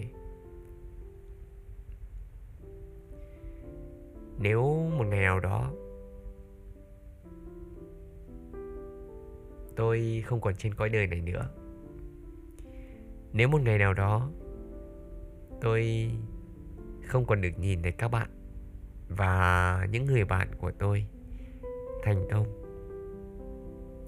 Nếu 4.40 4.64
một 4.98 5.04
ngày 5.04 5.22
nào 5.22 5.40
đó 5.40 5.72
tôi 9.76 10.24
không 10.26 10.42
còn 10.42 10.56
trên 10.56 10.74
cõi 10.74 10.90
đời 10.90 11.08
này 11.08 11.22
nữa 11.22 11.50
nếu 13.36 13.48
một 13.48 13.62
ngày 13.62 13.78
nào 13.78 13.94
đó, 13.94 14.30
tôi 15.62 16.12
không 17.06 17.26
còn 17.26 17.42
được 17.42 17.60
nhìn 17.60 17.82
thấy 17.84 17.92
các 17.92 18.08
bạn 18.08 18.30
và 19.10 19.88
những 19.92 20.06
người 20.06 20.26
bạn 20.26 20.48
của 20.58 20.72
tôi 20.72 21.08
thành 22.04 22.28
công, 22.32 22.48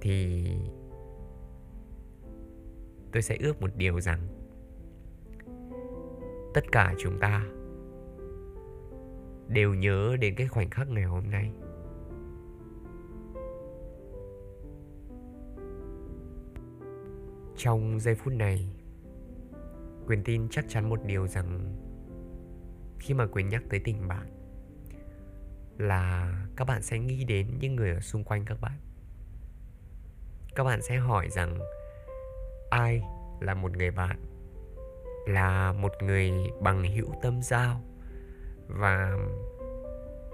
thì 0.01 0.47
tôi 3.11 3.21
sẽ 3.21 3.37
ước 3.39 3.61
một 3.61 3.69
điều 3.75 4.01
rằng 4.01 4.19
tất 6.53 6.71
cả 6.71 6.95
chúng 6.97 7.19
ta 7.19 7.45
đều 9.47 9.73
nhớ 9.73 10.15
đến 10.19 10.35
cái 10.35 10.47
khoảnh 10.47 10.69
khắc 10.69 10.89
ngày 10.89 11.03
hôm 11.03 11.23
nay. 11.31 11.51
Trong 17.55 17.99
giây 17.99 18.15
phút 18.15 18.33
này 18.33 18.69
quyền 20.07 20.23
tin 20.23 20.49
chắc 20.49 20.65
chắn 20.69 20.89
một 20.89 20.99
điều 21.05 21.27
rằng 21.27 21.75
khi 22.99 23.13
mà 23.13 23.27
quyền 23.31 23.49
nhắc 23.49 23.63
tới 23.69 23.79
tình 23.79 24.07
bạn 24.07 24.37
là 25.77 26.33
các 26.55 26.67
bạn 26.67 26.81
sẽ 26.81 26.99
nghĩ 26.99 27.23
đến 27.23 27.47
những 27.59 27.75
người 27.75 27.91
ở 27.91 27.99
xung 27.99 28.23
quanh 28.23 28.45
các 28.45 28.61
bạn. 28.61 28.79
Các 30.55 30.63
bạn 30.63 30.81
sẽ 30.81 30.97
hỏi 30.97 31.29
rằng 31.29 31.59
ai 32.69 33.01
là 33.39 33.53
một 33.53 33.77
người 33.77 33.91
bạn, 33.91 34.19
là 35.27 35.71
một 35.71 35.93
người 36.01 36.31
bằng 36.61 36.83
hữu 36.83 37.13
tâm 37.21 37.41
giao 37.41 37.81
và 38.67 39.17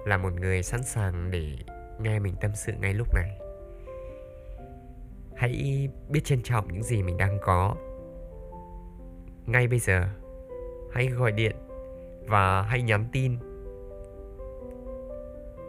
là 0.06 0.18
một 0.18 0.34
người 0.34 0.64
sẵn 0.64 0.84
sàng 0.84 1.32
để 1.32 1.58
nghe 2.00 2.20
mình 2.20 2.36
tâm 2.42 2.52
sự 2.56 2.74
ngay 2.82 2.94
lúc 2.94 3.14
này. 3.14 3.40
Hãy 5.36 5.88
biết 6.10 6.22
trân 6.24 6.42
trọng 6.44 6.74
những 6.74 6.84
gì 6.84 7.04
mình 7.04 7.18
đang 7.18 7.40
có 7.42 7.76
ngay 9.46 9.68
bây 9.68 9.80
giờ, 9.80 10.08
hãy 10.92 11.08
gọi 11.08 11.32
điện 11.32 11.56
và 12.28 12.62
hãy 12.62 12.82
nhắn 12.82 13.06
tin. 13.12 13.38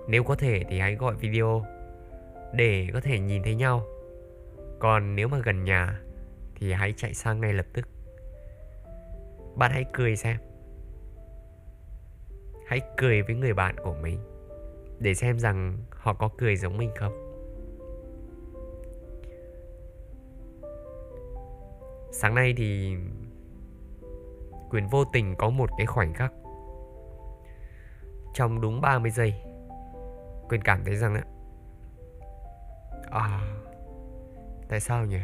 Nếu 0.09 0.25
có 0.25 0.35
thể 0.35 0.64
thì 0.69 0.78
hãy 0.78 0.95
gọi 0.95 1.14
video 1.14 1.64
để 2.54 2.88
có 2.93 3.00
thể 3.00 3.19
nhìn 3.19 3.43
thấy 3.43 3.54
nhau. 3.54 3.87
Còn 4.78 5.16
nếu 5.16 5.28
mà 5.28 5.38
gần 5.45 5.64
nhà 5.64 6.00
thì 6.54 6.73
hãy 6.73 6.95
chạy 6.97 7.14
sang 7.14 7.40
ngay 7.40 7.52
lập 7.52 7.66
tức. 7.73 7.88
Bạn 9.57 9.71
hãy 9.71 9.85
cười 9.93 10.16
xem. 10.16 10.37
Hãy 12.66 12.81
cười 12.97 13.23
với 13.23 13.37
người 13.37 13.54
bạn 13.54 13.76
của 13.85 13.95
mình 14.02 14.19
để 14.99 15.14
xem 15.14 15.38
rằng 15.38 15.78
họ 15.90 16.14
có 16.14 16.28
cười 16.38 16.57
giống 16.57 16.78
mình 16.78 16.90
không. 16.97 17.12
Sáng 22.12 22.35
nay 22.35 22.54
thì 22.57 22.97
quyền 24.71 24.88
vô 24.88 25.04
tình 25.04 25.35
có 25.38 25.50
một 25.50 25.71
cái 25.78 25.87
khoảnh 25.87 26.14
khắc. 26.14 26.33
Trong 28.35 28.61
đúng 28.61 28.80
30 28.80 29.11
giây 29.11 29.35
quyền 30.49 30.62
cảm 30.62 30.85
thấy 30.85 30.97
rằng 30.97 31.14
á 31.14 31.23
à, 33.11 33.40
tại 34.68 34.80
sao 34.80 35.04
nhỉ? 35.04 35.21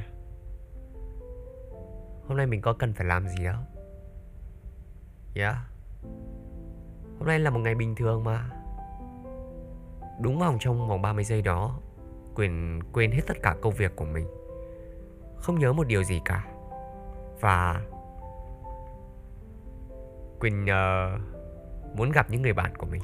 Hôm 2.29 2.37
nay 2.37 2.47
mình 2.47 2.61
có 2.61 2.73
cần 2.73 2.95
phải 2.95 3.07
làm 3.07 3.29
gì 3.29 3.45
đâu 3.45 3.55
yeah 5.35 5.55
dạ. 5.55 5.65
hôm 7.19 7.29
nay 7.29 7.39
là 7.39 7.51
một 7.51 7.61
ngày 7.61 7.75
bình 7.75 7.95
thường 7.95 8.25
mà. 8.25 8.51
Đúng 10.21 10.39
vòng 10.39 10.57
trong 10.61 10.89
vòng 10.89 11.03
30 11.03 11.25
giây 11.25 11.43
đó 11.43 11.81
quyền 12.35 12.81
quên 12.93 13.13
hết 13.13 13.21
tất 13.27 13.37
cả 13.43 13.57
công 13.63 13.75
việc 13.75 13.97
của 13.97 14.05
mình. 14.05 14.27
Không 15.37 15.59
nhớ 15.59 15.73
một 15.73 15.87
điều 15.87 16.05
gì 16.05 16.21
cả. 16.25 16.45
Và 17.41 17.81
Quỳnh 20.41 20.65
uh, 20.65 21.21
muốn 21.97 22.11
gặp 22.11 22.31
những 22.31 22.43
người 22.43 22.53
bạn 22.53 22.77
của 22.77 22.87
mình 22.87 23.03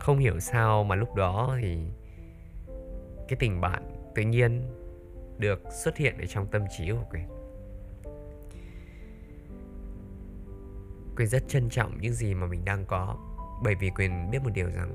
không 0.00 0.18
hiểu 0.18 0.40
sao 0.40 0.84
mà 0.84 0.94
lúc 0.94 1.14
đó 1.14 1.56
thì 1.62 1.78
cái 3.28 3.36
tình 3.40 3.60
bạn 3.60 4.12
tự 4.14 4.22
nhiên 4.22 4.62
được 5.38 5.62
xuất 5.84 5.96
hiện 5.96 6.18
ở 6.18 6.26
trong 6.26 6.46
tâm 6.46 6.64
trí 6.76 6.90
của 6.90 7.04
Quỳnh. 7.10 7.28
Quỳnh 11.16 11.26
rất 11.26 11.48
trân 11.48 11.68
trọng 11.68 12.00
những 12.00 12.12
gì 12.12 12.34
mà 12.34 12.46
mình 12.46 12.64
đang 12.64 12.84
có 12.86 13.16
bởi 13.62 13.74
vì 13.74 13.90
Quỳnh 13.90 14.30
biết 14.30 14.38
một 14.42 14.50
điều 14.54 14.70
rằng 14.70 14.94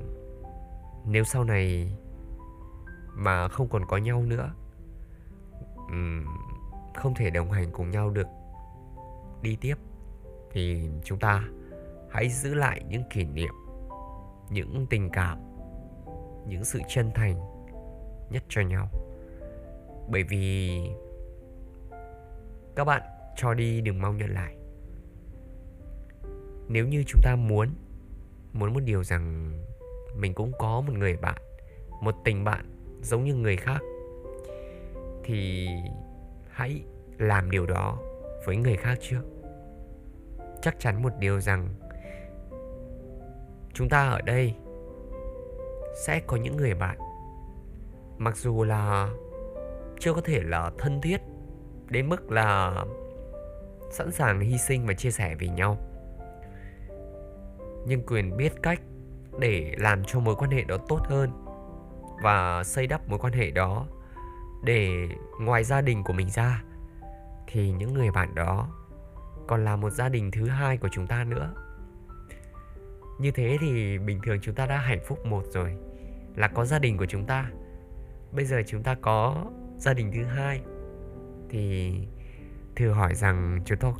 nếu 1.06 1.24
sau 1.24 1.44
này 1.44 1.92
mà 3.14 3.48
không 3.48 3.68
còn 3.68 3.86
có 3.86 3.96
nhau 3.96 4.22
nữa 4.22 4.54
không 6.94 7.14
thể 7.14 7.30
đồng 7.30 7.50
hành 7.50 7.70
cùng 7.72 7.90
nhau 7.90 8.10
được 8.10 8.26
đi 9.42 9.56
tiếp. 9.60 9.74
Thì 10.50 10.88
chúng 11.04 11.18
ta 11.18 11.44
hãy 12.10 12.28
giữ 12.28 12.54
lại 12.54 12.80
những 12.88 13.02
kỷ 13.10 13.24
niệm, 13.24 13.52
những 14.50 14.86
tình 14.90 15.10
cảm, 15.12 15.38
những 16.46 16.64
sự 16.64 16.80
chân 16.88 17.10
thành 17.14 17.34
nhất 18.30 18.42
cho 18.48 18.62
nhau. 18.62 18.88
Bởi 20.08 20.22
vì 20.22 20.80
các 22.76 22.84
bạn 22.84 23.02
cho 23.36 23.54
đi 23.54 23.80
đừng 23.80 24.02
mong 24.02 24.16
nhận 24.16 24.30
lại. 24.30 24.56
Nếu 26.68 26.86
như 26.86 27.04
chúng 27.06 27.20
ta 27.24 27.36
muốn 27.36 27.68
muốn 28.52 28.74
một 28.74 28.80
điều 28.84 29.04
rằng 29.04 29.52
mình 30.16 30.34
cũng 30.34 30.52
có 30.58 30.80
một 30.80 30.92
người 30.92 31.16
bạn, 31.16 31.42
một 32.02 32.14
tình 32.24 32.44
bạn 32.44 32.64
giống 33.02 33.24
như 33.24 33.34
người 33.34 33.56
khác, 33.56 33.80
thì 35.24 35.68
hãy 36.50 36.82
làm 37.18 37.50
điều 37.50 37.66
đó 37.66 37.98
với 38.44 38.56
người 38.56 38.76
khác 38.76 38.98
trước. 39.00 39.22
Chắc 40.62 40.78
chắn 40.78 41.02
một 41.02 41.12
điều 41.18 41.40
rằng 41.40 41.68
chúng 43.74 43.88
ta 43.88 44.08
ở 44.08 44.20
đây 44.20 44.54
sẽ 45.96 46.20
có 46.26 46.36
những 46.36 46.56
người 46.56 46.74
bạn. 46.74 46.98
Mặc 48.18 48.36
dù 48.36 48.64
là 48.64 49.10
chưa 50.00 50.14
có 50.14 50.20
thể 50.24 50.40
là 50.42 50.70
thân 50.78 51.00
thiết 51.00 51.20
đến 51.90 52.08
mức 52.08 52.30
là 52.30 52.84
sẵn 53.90 54.12
sàng 54.12 54.40
hy 54.40 54.58
sinh 54.58 54.86
và 54.86 54.94
chia 54.94 55.10
sẻ 55.10 55.34
vì 55.38 55.48
nhau. 55.48 55.76
Nhưng 57.86 58.06
quyền 58.06 58.36
biết 58.36 58.52
cách 58.62 58.80
để 59.38 59.74
làm 59.78 60.04
cho 60.04 60.20
mối 60.20 60.36
quan 60.36 60.50
hệ 60.50 60.64
đó 60.64 60.76
tốt 60.88 61.00
hơn 61.04 61.30
và 62.22 62.64
xây 62.64 62.86
đắp 62.86 63.08
mối 63.08 63.18
quan 63.18 63.32
hệ 63.32 63.50
đó 63.50 63.86
để 64.64 65.08
ngoài 65.40 65.64
gia 65.64 65.80
đình 65.80 66.04
của 66.04 66.12
mình 66.12 66.30
ra 66.30 66.62
thì 67.46 67.70
những 67.70 67.94
người 67.94 68.10
bạn 68.10 68.34
đó 68.34 68.68
còn 69.46 69.64
là 69.64 69.76
một 69.76 69.90
gia 69.90 70.08
đình 70.08 70.30
thứ 70.30 70.48
hai 70.48 70.76
của 70.76 70.88
chúng 70.92 71.06
ta 71.06 71.24
nữa. 71.24 71.54
Như 73.20 73.30
thế 73.30 73.56
thì 73.60 73.98
bình 73.98 74.20
thường 74.24 74.38
chúng 74.42 74.54
ta 74.54 74.66
đã 74.66 74.78
hạnh 74.78 75.00
phúc 75.06 75.26
một 75.26 75.44
rồi, 75.52 75.76
là 76.34 76.48
có 76.48 76.64
gia 76.64 76.78
đình 76.78 76.96
của 76.96 77.06
chúng 77.06 77.26
ta. 77.26 77.50
Bây 78.32 78.44
giờ 78.44 78.62
chúng 78.66 78.82
ta 78.82 78.94
có 78.94 79.44
gia 79.78 79.94
đình 79.94 80.12
thứ 80.14 80.24
hai 80.24 80.60
thì 81.48 81.94
thử 82.76 82.90
hỏi 82.90 83.14
rằng 83.14 83.60
chúng 83.64 83.78
tôi 83.78 83.92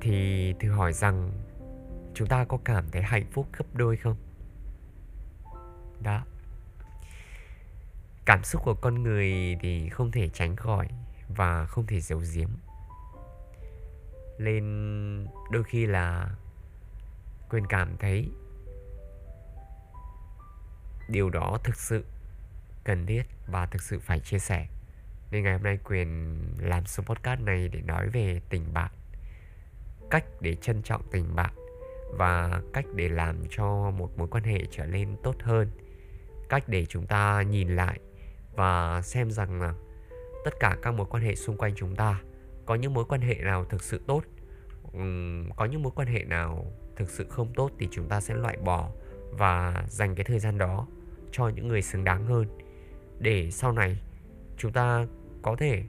thì 0.00 0.52
thử 0.60 0.70
hỏi 0.70 0.92
rằng 0.92 1.30
chúng 2.14 2.28
ta 2.28 2.44
có 2.44 2.58
cảm 2.64 2.84
thấy 2.92 3.02
hạnh 3.02 3.26
phúc 3.30 3.46
gấp 3.58 3.64
đôi 3.74 3.96
không? 3.96 4.16
Đó 6.02 6.20
cảm 8.26 8.44
xúc 8.44 8.62
của 8.64 8.74
con 8.74 9.02
người 9.02 9.56
thì 9.60 9.88
không 9.88 10.10
thể 10.10 10.28
tránh 10.28 10.56
khỏi 10.56 10.88
và 11.36 11.66
không 11.66 11.86
thể 11.86 12.00
giấu 12.00 12.22
giếm. 12.34 12.48
Nên 14.38 14.64
đôi 15.50 15.64
khi 15.64 15.86
là 15.86 16.30
quên 17.50 17.66
cảm 17.66 17.96
thấy 17.98 18.28
điều 21.08 21.30
đó 21.30 21.58
thực 21.64 21.76
sự 21.76 22.04
cần 22.84 23.06
thiết 23.06 23.22
và 23.46 23.66
thực 23.66 23.82
sự 23.82 23.98
phải 23.98 24.20
chia 24.20 24.38
sẻ. 24.38 24.66
Nên 25.30 25.42
ngày 25.42 25.52
hôm 25.52 25.62
nay 25.62 25.78
quyền 25.84 26.38
làm 26.58 26.86
số 26.86 27.02
podcast 27.02 27.40
này 27.40 27.68
để 27.68 27.80
nói 27.80 28.08
về 28.08 28.40
tình 28.48 28.72
bạn, 28.72 28.90
cách 30.10 30.24
để 30.40 30.54
trân 30.54 30.82
trọng 30.82 31.02
tình 31.10 31.36
bạn 31.36 31.52
và 32.12 32.60
cách 32.72 32.84
để 32.94 33.08
làm 33.08 33.36
cho 33.50 33.90
một 33.90 34.18
mối 34.18 34.28
quan 34.28 34.44
hệ 34.44 34.60
trở 34.70 34.86
nên 34.86 35.16
tốt 35.22 35.34
hơn, 35.42 35.70
cách 36.48 36.64
để 36.66 36.86
chúng 36.86 37.06
ta 37.06 37.42
nhìn 37.42 37.76
lại 37.76 38.00
và 38.56 39.02
xem 39.02 39.30
rằng 39.30 39.60
là 39.60 39.74
tất 40.44 40.60
cả 40.60 40.76
các 40.82 40.94
mối 40.94 41.06
quan 41.10 41.22
hệ 41.22 41.34
xung 41.34 41.56
quanh 41.56 41.74
chúng 41.76 41.96
ta 41.96 42.20
có 42.66 42.74
những 42.74 42.94
mối 42.94 43.04
quan 43.04 43.20
hệ 43.20 43.34
nào 43.34 43.64
thực 43.64 43.82
sự 43.82 44.00
tốt 44.06 44.22
có 45.56 45.64
những 45.64 45.82
mối 45.82 45.92
quan 45.96 46.08
hệ 46.08 46.24
nào 46.24 46.72
thực 46.96 47.10
sự 47.10 47.26
không 47.28 47.52
tốt 47.54 47.70
thì 47.78 47.88
chúng 47.90 48.08
ta 48.08 48.20
sẽ 48.20 48.34
loại 48.34 48.56
bỏ 48.56 48.90
và 49.30 49.84
dành 49.88 50.14
cái 50.14 50.24
thời 50.24 50.38
gian 50.38 50.58
đó 50.58 50.86
cho 51.32 51.48
những 51.48 51.68
người 51.68 51.82
xứng 51.82 52.04
đáng 52.04 52.26
hơn. 52.26 52.46
Để 53.18 53.50
sau 53.50 53.72
này 53.72 53.98
chúng 54.56 54.72
ta 54.72 55.06
có 55.42 55.56
thể 55.56 55.82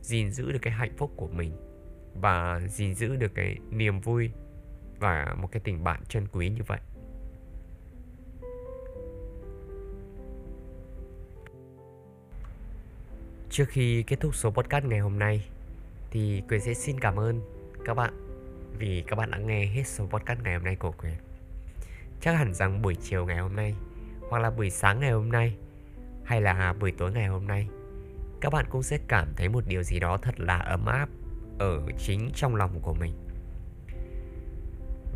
gìn 0.00 0.30
giữ 0.30 0.52
được 0.52 0.58
cái 0.62 0.72
hạnh 0.72 0.92
phúc 0.96 1.10
của 1.16 1.28
mình 1.28 1.56
và 2.14 2.60
gìn 2.68 2.94
giữ 2.94 3.16
được 3.16 3.34
cái 3.34 3.56
niềm 3.70 4.00
vui 4.00 4.30
và 4.98 5.34
một 5.38 5.48
cái 5.52 5.60
tình 5.64 5.84
bạn 5.84 6.00
chân 6.08 6.26
quý 6.32 6.48
như 6.48 6.62
vậy. 6.66 6.80
Trước 13.54 13.68
khi 13.68 14.02
kết 14.02 14.20
thúc 14.20 14.34
số 14.34 14.50
podcast 14.50 14.84
ngày 14.84 14.98
hôm 14.98 15.18
nay, 15.18 15.44
thì 16.10 16.42
Quyền 16.48 16.60
sẽ 16.60 16.74
xin 16.74 17.00
cảm 17.00 17.16
ơn 17.16 17.40
các 17.84 17.94
bạn 17.94 18.14
vì 18.78 19.04
các 19.06 19.16
bạn 19.16 19.30
đã 19.30 19.38
nghe 19.38 19.66
hết 19.66 19.82
số 19.86 20.06
podcast 20.06 20.40
ngày 20.42 20.54
hôm 20.54 20.64
nay 20.64 20.76
của 20.76 20.92
Quyền. 20.92 21.14
Chắc 22.20 22.32
hẳn 22.32 22.54
rằng 22.54 22.82
buổi 22.82 22.94
chiều 22.94 23.26
ngày 23.26 23.38
hôm 23.38 23.56
nay, 23.56 23.74
hoặc 24.30 24.38
là 24.38 24.50
buổi 24.50 24.70
sáng 24.70 25.00
ngày 25.00 25.10
hôm 25.10 25.32
nay, 25.32 25.56
hay 26.24 26.40
là 26.40 26.72
buổi 26.80 26.92
tối 26.92 27.12
ngày 27.12 27.26
hôm 27.26 27.46
nay, 27.46 27.68
các 28.40 28.52
bạn 28.52 28.66
cũng 28.70 28.82
sẽ 28.82 28.98
cảm 29.08 29.28
thấy 29.36 29.48
một 29.48 29.64
điều 29.66 29.82
gì 29.82 30.00
đó 30.00 30.18
thật 30.22 30.40
là 30.40 30.58
ấm 30.58 30.86
áp 30.86 31.08
ở 31.58 31.82
chính 31.98 32.30
trong 32.34 32.56
lòng 32.56 32.80
của 32.82 32.94
mình. 32.94 33.12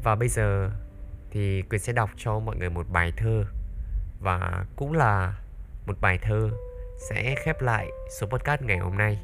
Và 0.05 0.15
bây 0.15 0.29
giờ 0.29 0.71
thì 1.31 1.63
Quyền 1.63 1.81
sẽ 1.81 1.93
đọc 1.93 2.11
cho 2.17 2.39
mọi 2.39 2.57
người 2.57 2.71
một 2.71 2.87
bài 2.93 3.13
thơ, 3.17 3.45
và 4.21 4.67
cũng 4.77 4.93
là 4.93 5.39
một 5.87 6.01
bài 6.01 6.19
thơ 6.23 6.51
sẽ 6.99 7.35
khép 7.35 7.63
lại 7.63 7.91
số 8.11 8.27
podcast 8.27 8.63
ngày 8.63 8.79
hôm 8.79 8.99
nay. 8.99 9.19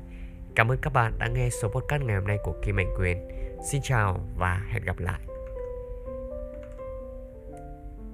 Cảm 0.55 0.69
ơn 0.69 0.79
các 0.83 0.93
bạn 0.93 1.13
đã 1.19 1.29
nghe 1.29 1.51
số 1.51 1.69
podcast 1.69 2.03
ngày 2.03 2.17
hôm 2.17 2.27
nay 2.27 2.39
của 2.43 2.55
Kim 2.63 2.77
Mạnh 2.77 2.95
Quyền. 2.99 3.29
Xin 3.71 3.81
chào 3.83 4.21
và 4.37 4.63
hẹn 4.69 4.85
gặp 4.85 4.99
lại. 4.99 5.21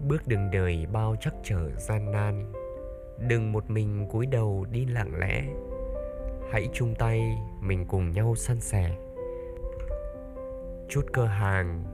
Bước 0.08 0.26
đường 0.26 0.50
đời 0.50 0.86
bao 0.92 1.16
chắc 1.20 1.34
trở 1.44 1.70
gian 1.76 2.12
nan, 2.12 2.52
Đừng 3.28 3.52
một 3.52 3.70
mình 3.70 4.06
cúi 4.10 4.26
đầu 4.26 4.66
đi 4.70 4.86
lặng 4.86 5.10
lẽ 5.18 5.44
Hãy 6.52 6.68
chung 6.72 6.94
tay, 6.94 7.38
mình 7.60 7.84
cùng 7.88 8.10
nhau 8.10 8.34
san 8.34 8.60
sẻ 8.60 8.90
Chút 10.88 11.06
cơ 11.12 11.26
hàng, 11.26 11.84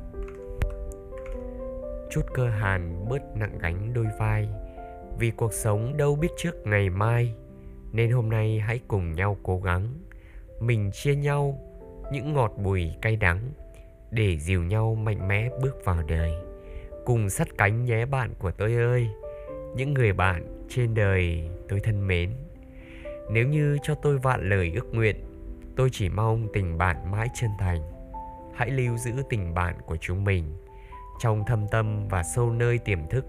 Chút 2.11 2.23
cơ 2.35 2.49
hàn 2.49 3.09
bớt 3.09 3.37
nặng 3.37 3.59
gánh 3.61 3.93
đôi 3.95 4.07
vai 4.19 4.49
Vì 5.19 5.31
cuộc 5.31 5.53
sống 5.53 5.97
đâu 5.97 6.17
biết 6.17 6.29
trước 6.37 6.67
ngày 6.67 6.91
mai 6.91 7.35
nên 7.93 8.11
hôm 8.11 8.31
nay 8.31 8.61
hãy 8.61 8.81
cùng 8.89 9.13
nhau 9.13 9.37
cố 9.43 9.61
gắng 9.61 9.89
mình 10.61 10.91
chia 10.93 11.15
nhau 11.15 11.59
những 12.13 12.33
ngọt 12.33 12.53
bùi 12.57 12.91
cay 13.03 13.17
đắng 13.17 13.41
để 14.11 14.39
dìu 14.39 14.63
nhau 14.63 14.95
mạnh 14.95 15.29
mẽ 15.29 15.51
bước 15.63 15.85
vào 15.85 16.03
đời. 16.09 16.33
Cùng 17.05 17.31
sắt 17.31 17.49
cánh 17.59 17.85
nhé 17.85 18.07
bạn 18.07 18.31
của 18.39 18.51
tôi 18.51 18.75
ơi, 18.75 19.09
những 19.77 19.95
người 19.95 20.13
bạn 20.13 20.67
trên 20.69 20.95
đời 20.95 21.49
tôi 21.69 21.81
thân 21.81 22.07
mến. 22.07 22.31
Nếu 23.31 23.49
như 23.49 23.79
cho 23.83 23.95
tôi 23.95 24.19
vạn 24.19 24.49
lời 24.49 24.73
ước 24.75 24.95
nguyện, 24.95 25.17
tôi 25.77 25.89
chỉ 25.93 26.09
mong 26.09 26.49
tình 26.53 26.79
bạn 26.79 27.11
mãi 27.11 27.29
chân 27.35 27.51
thành. 27.59 27.81
Hãy 28.55 28.71
lưu 28.71 28.97
giữ 28.97 29.13
tình 29.31 29.55
bạn 29.55 29.77
của 29.87 29.97
chúng 29.97 30.25
mình 30.25 30.45
trong 31.21 31.45
thâm 31.47 31.69
tâm 31.69 32.09
và 32.09 32.23
sâu 32.23 32.51
nơi 32.51 32.79
tiềm 32.79 33.09
thức. 33.11 33.25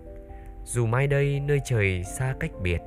Dù 0.63 0.85
mai 0.85 1.07
đây 1.07 1.39
nơi 1.39 1.59
trời 1.65 2.03
xa 2.03 2.35
cách 2.39 2.51
biệt 2.61 2.81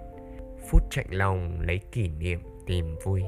phút 0.68 0.83
chạnh 0.90 1.07
lòng 1.11 1.61
lấy 1.61 1.81
kỷ 1.92 2.09
niệm 2.09 2.40
tìm 2.66 2.96
vui. 3.05 3.23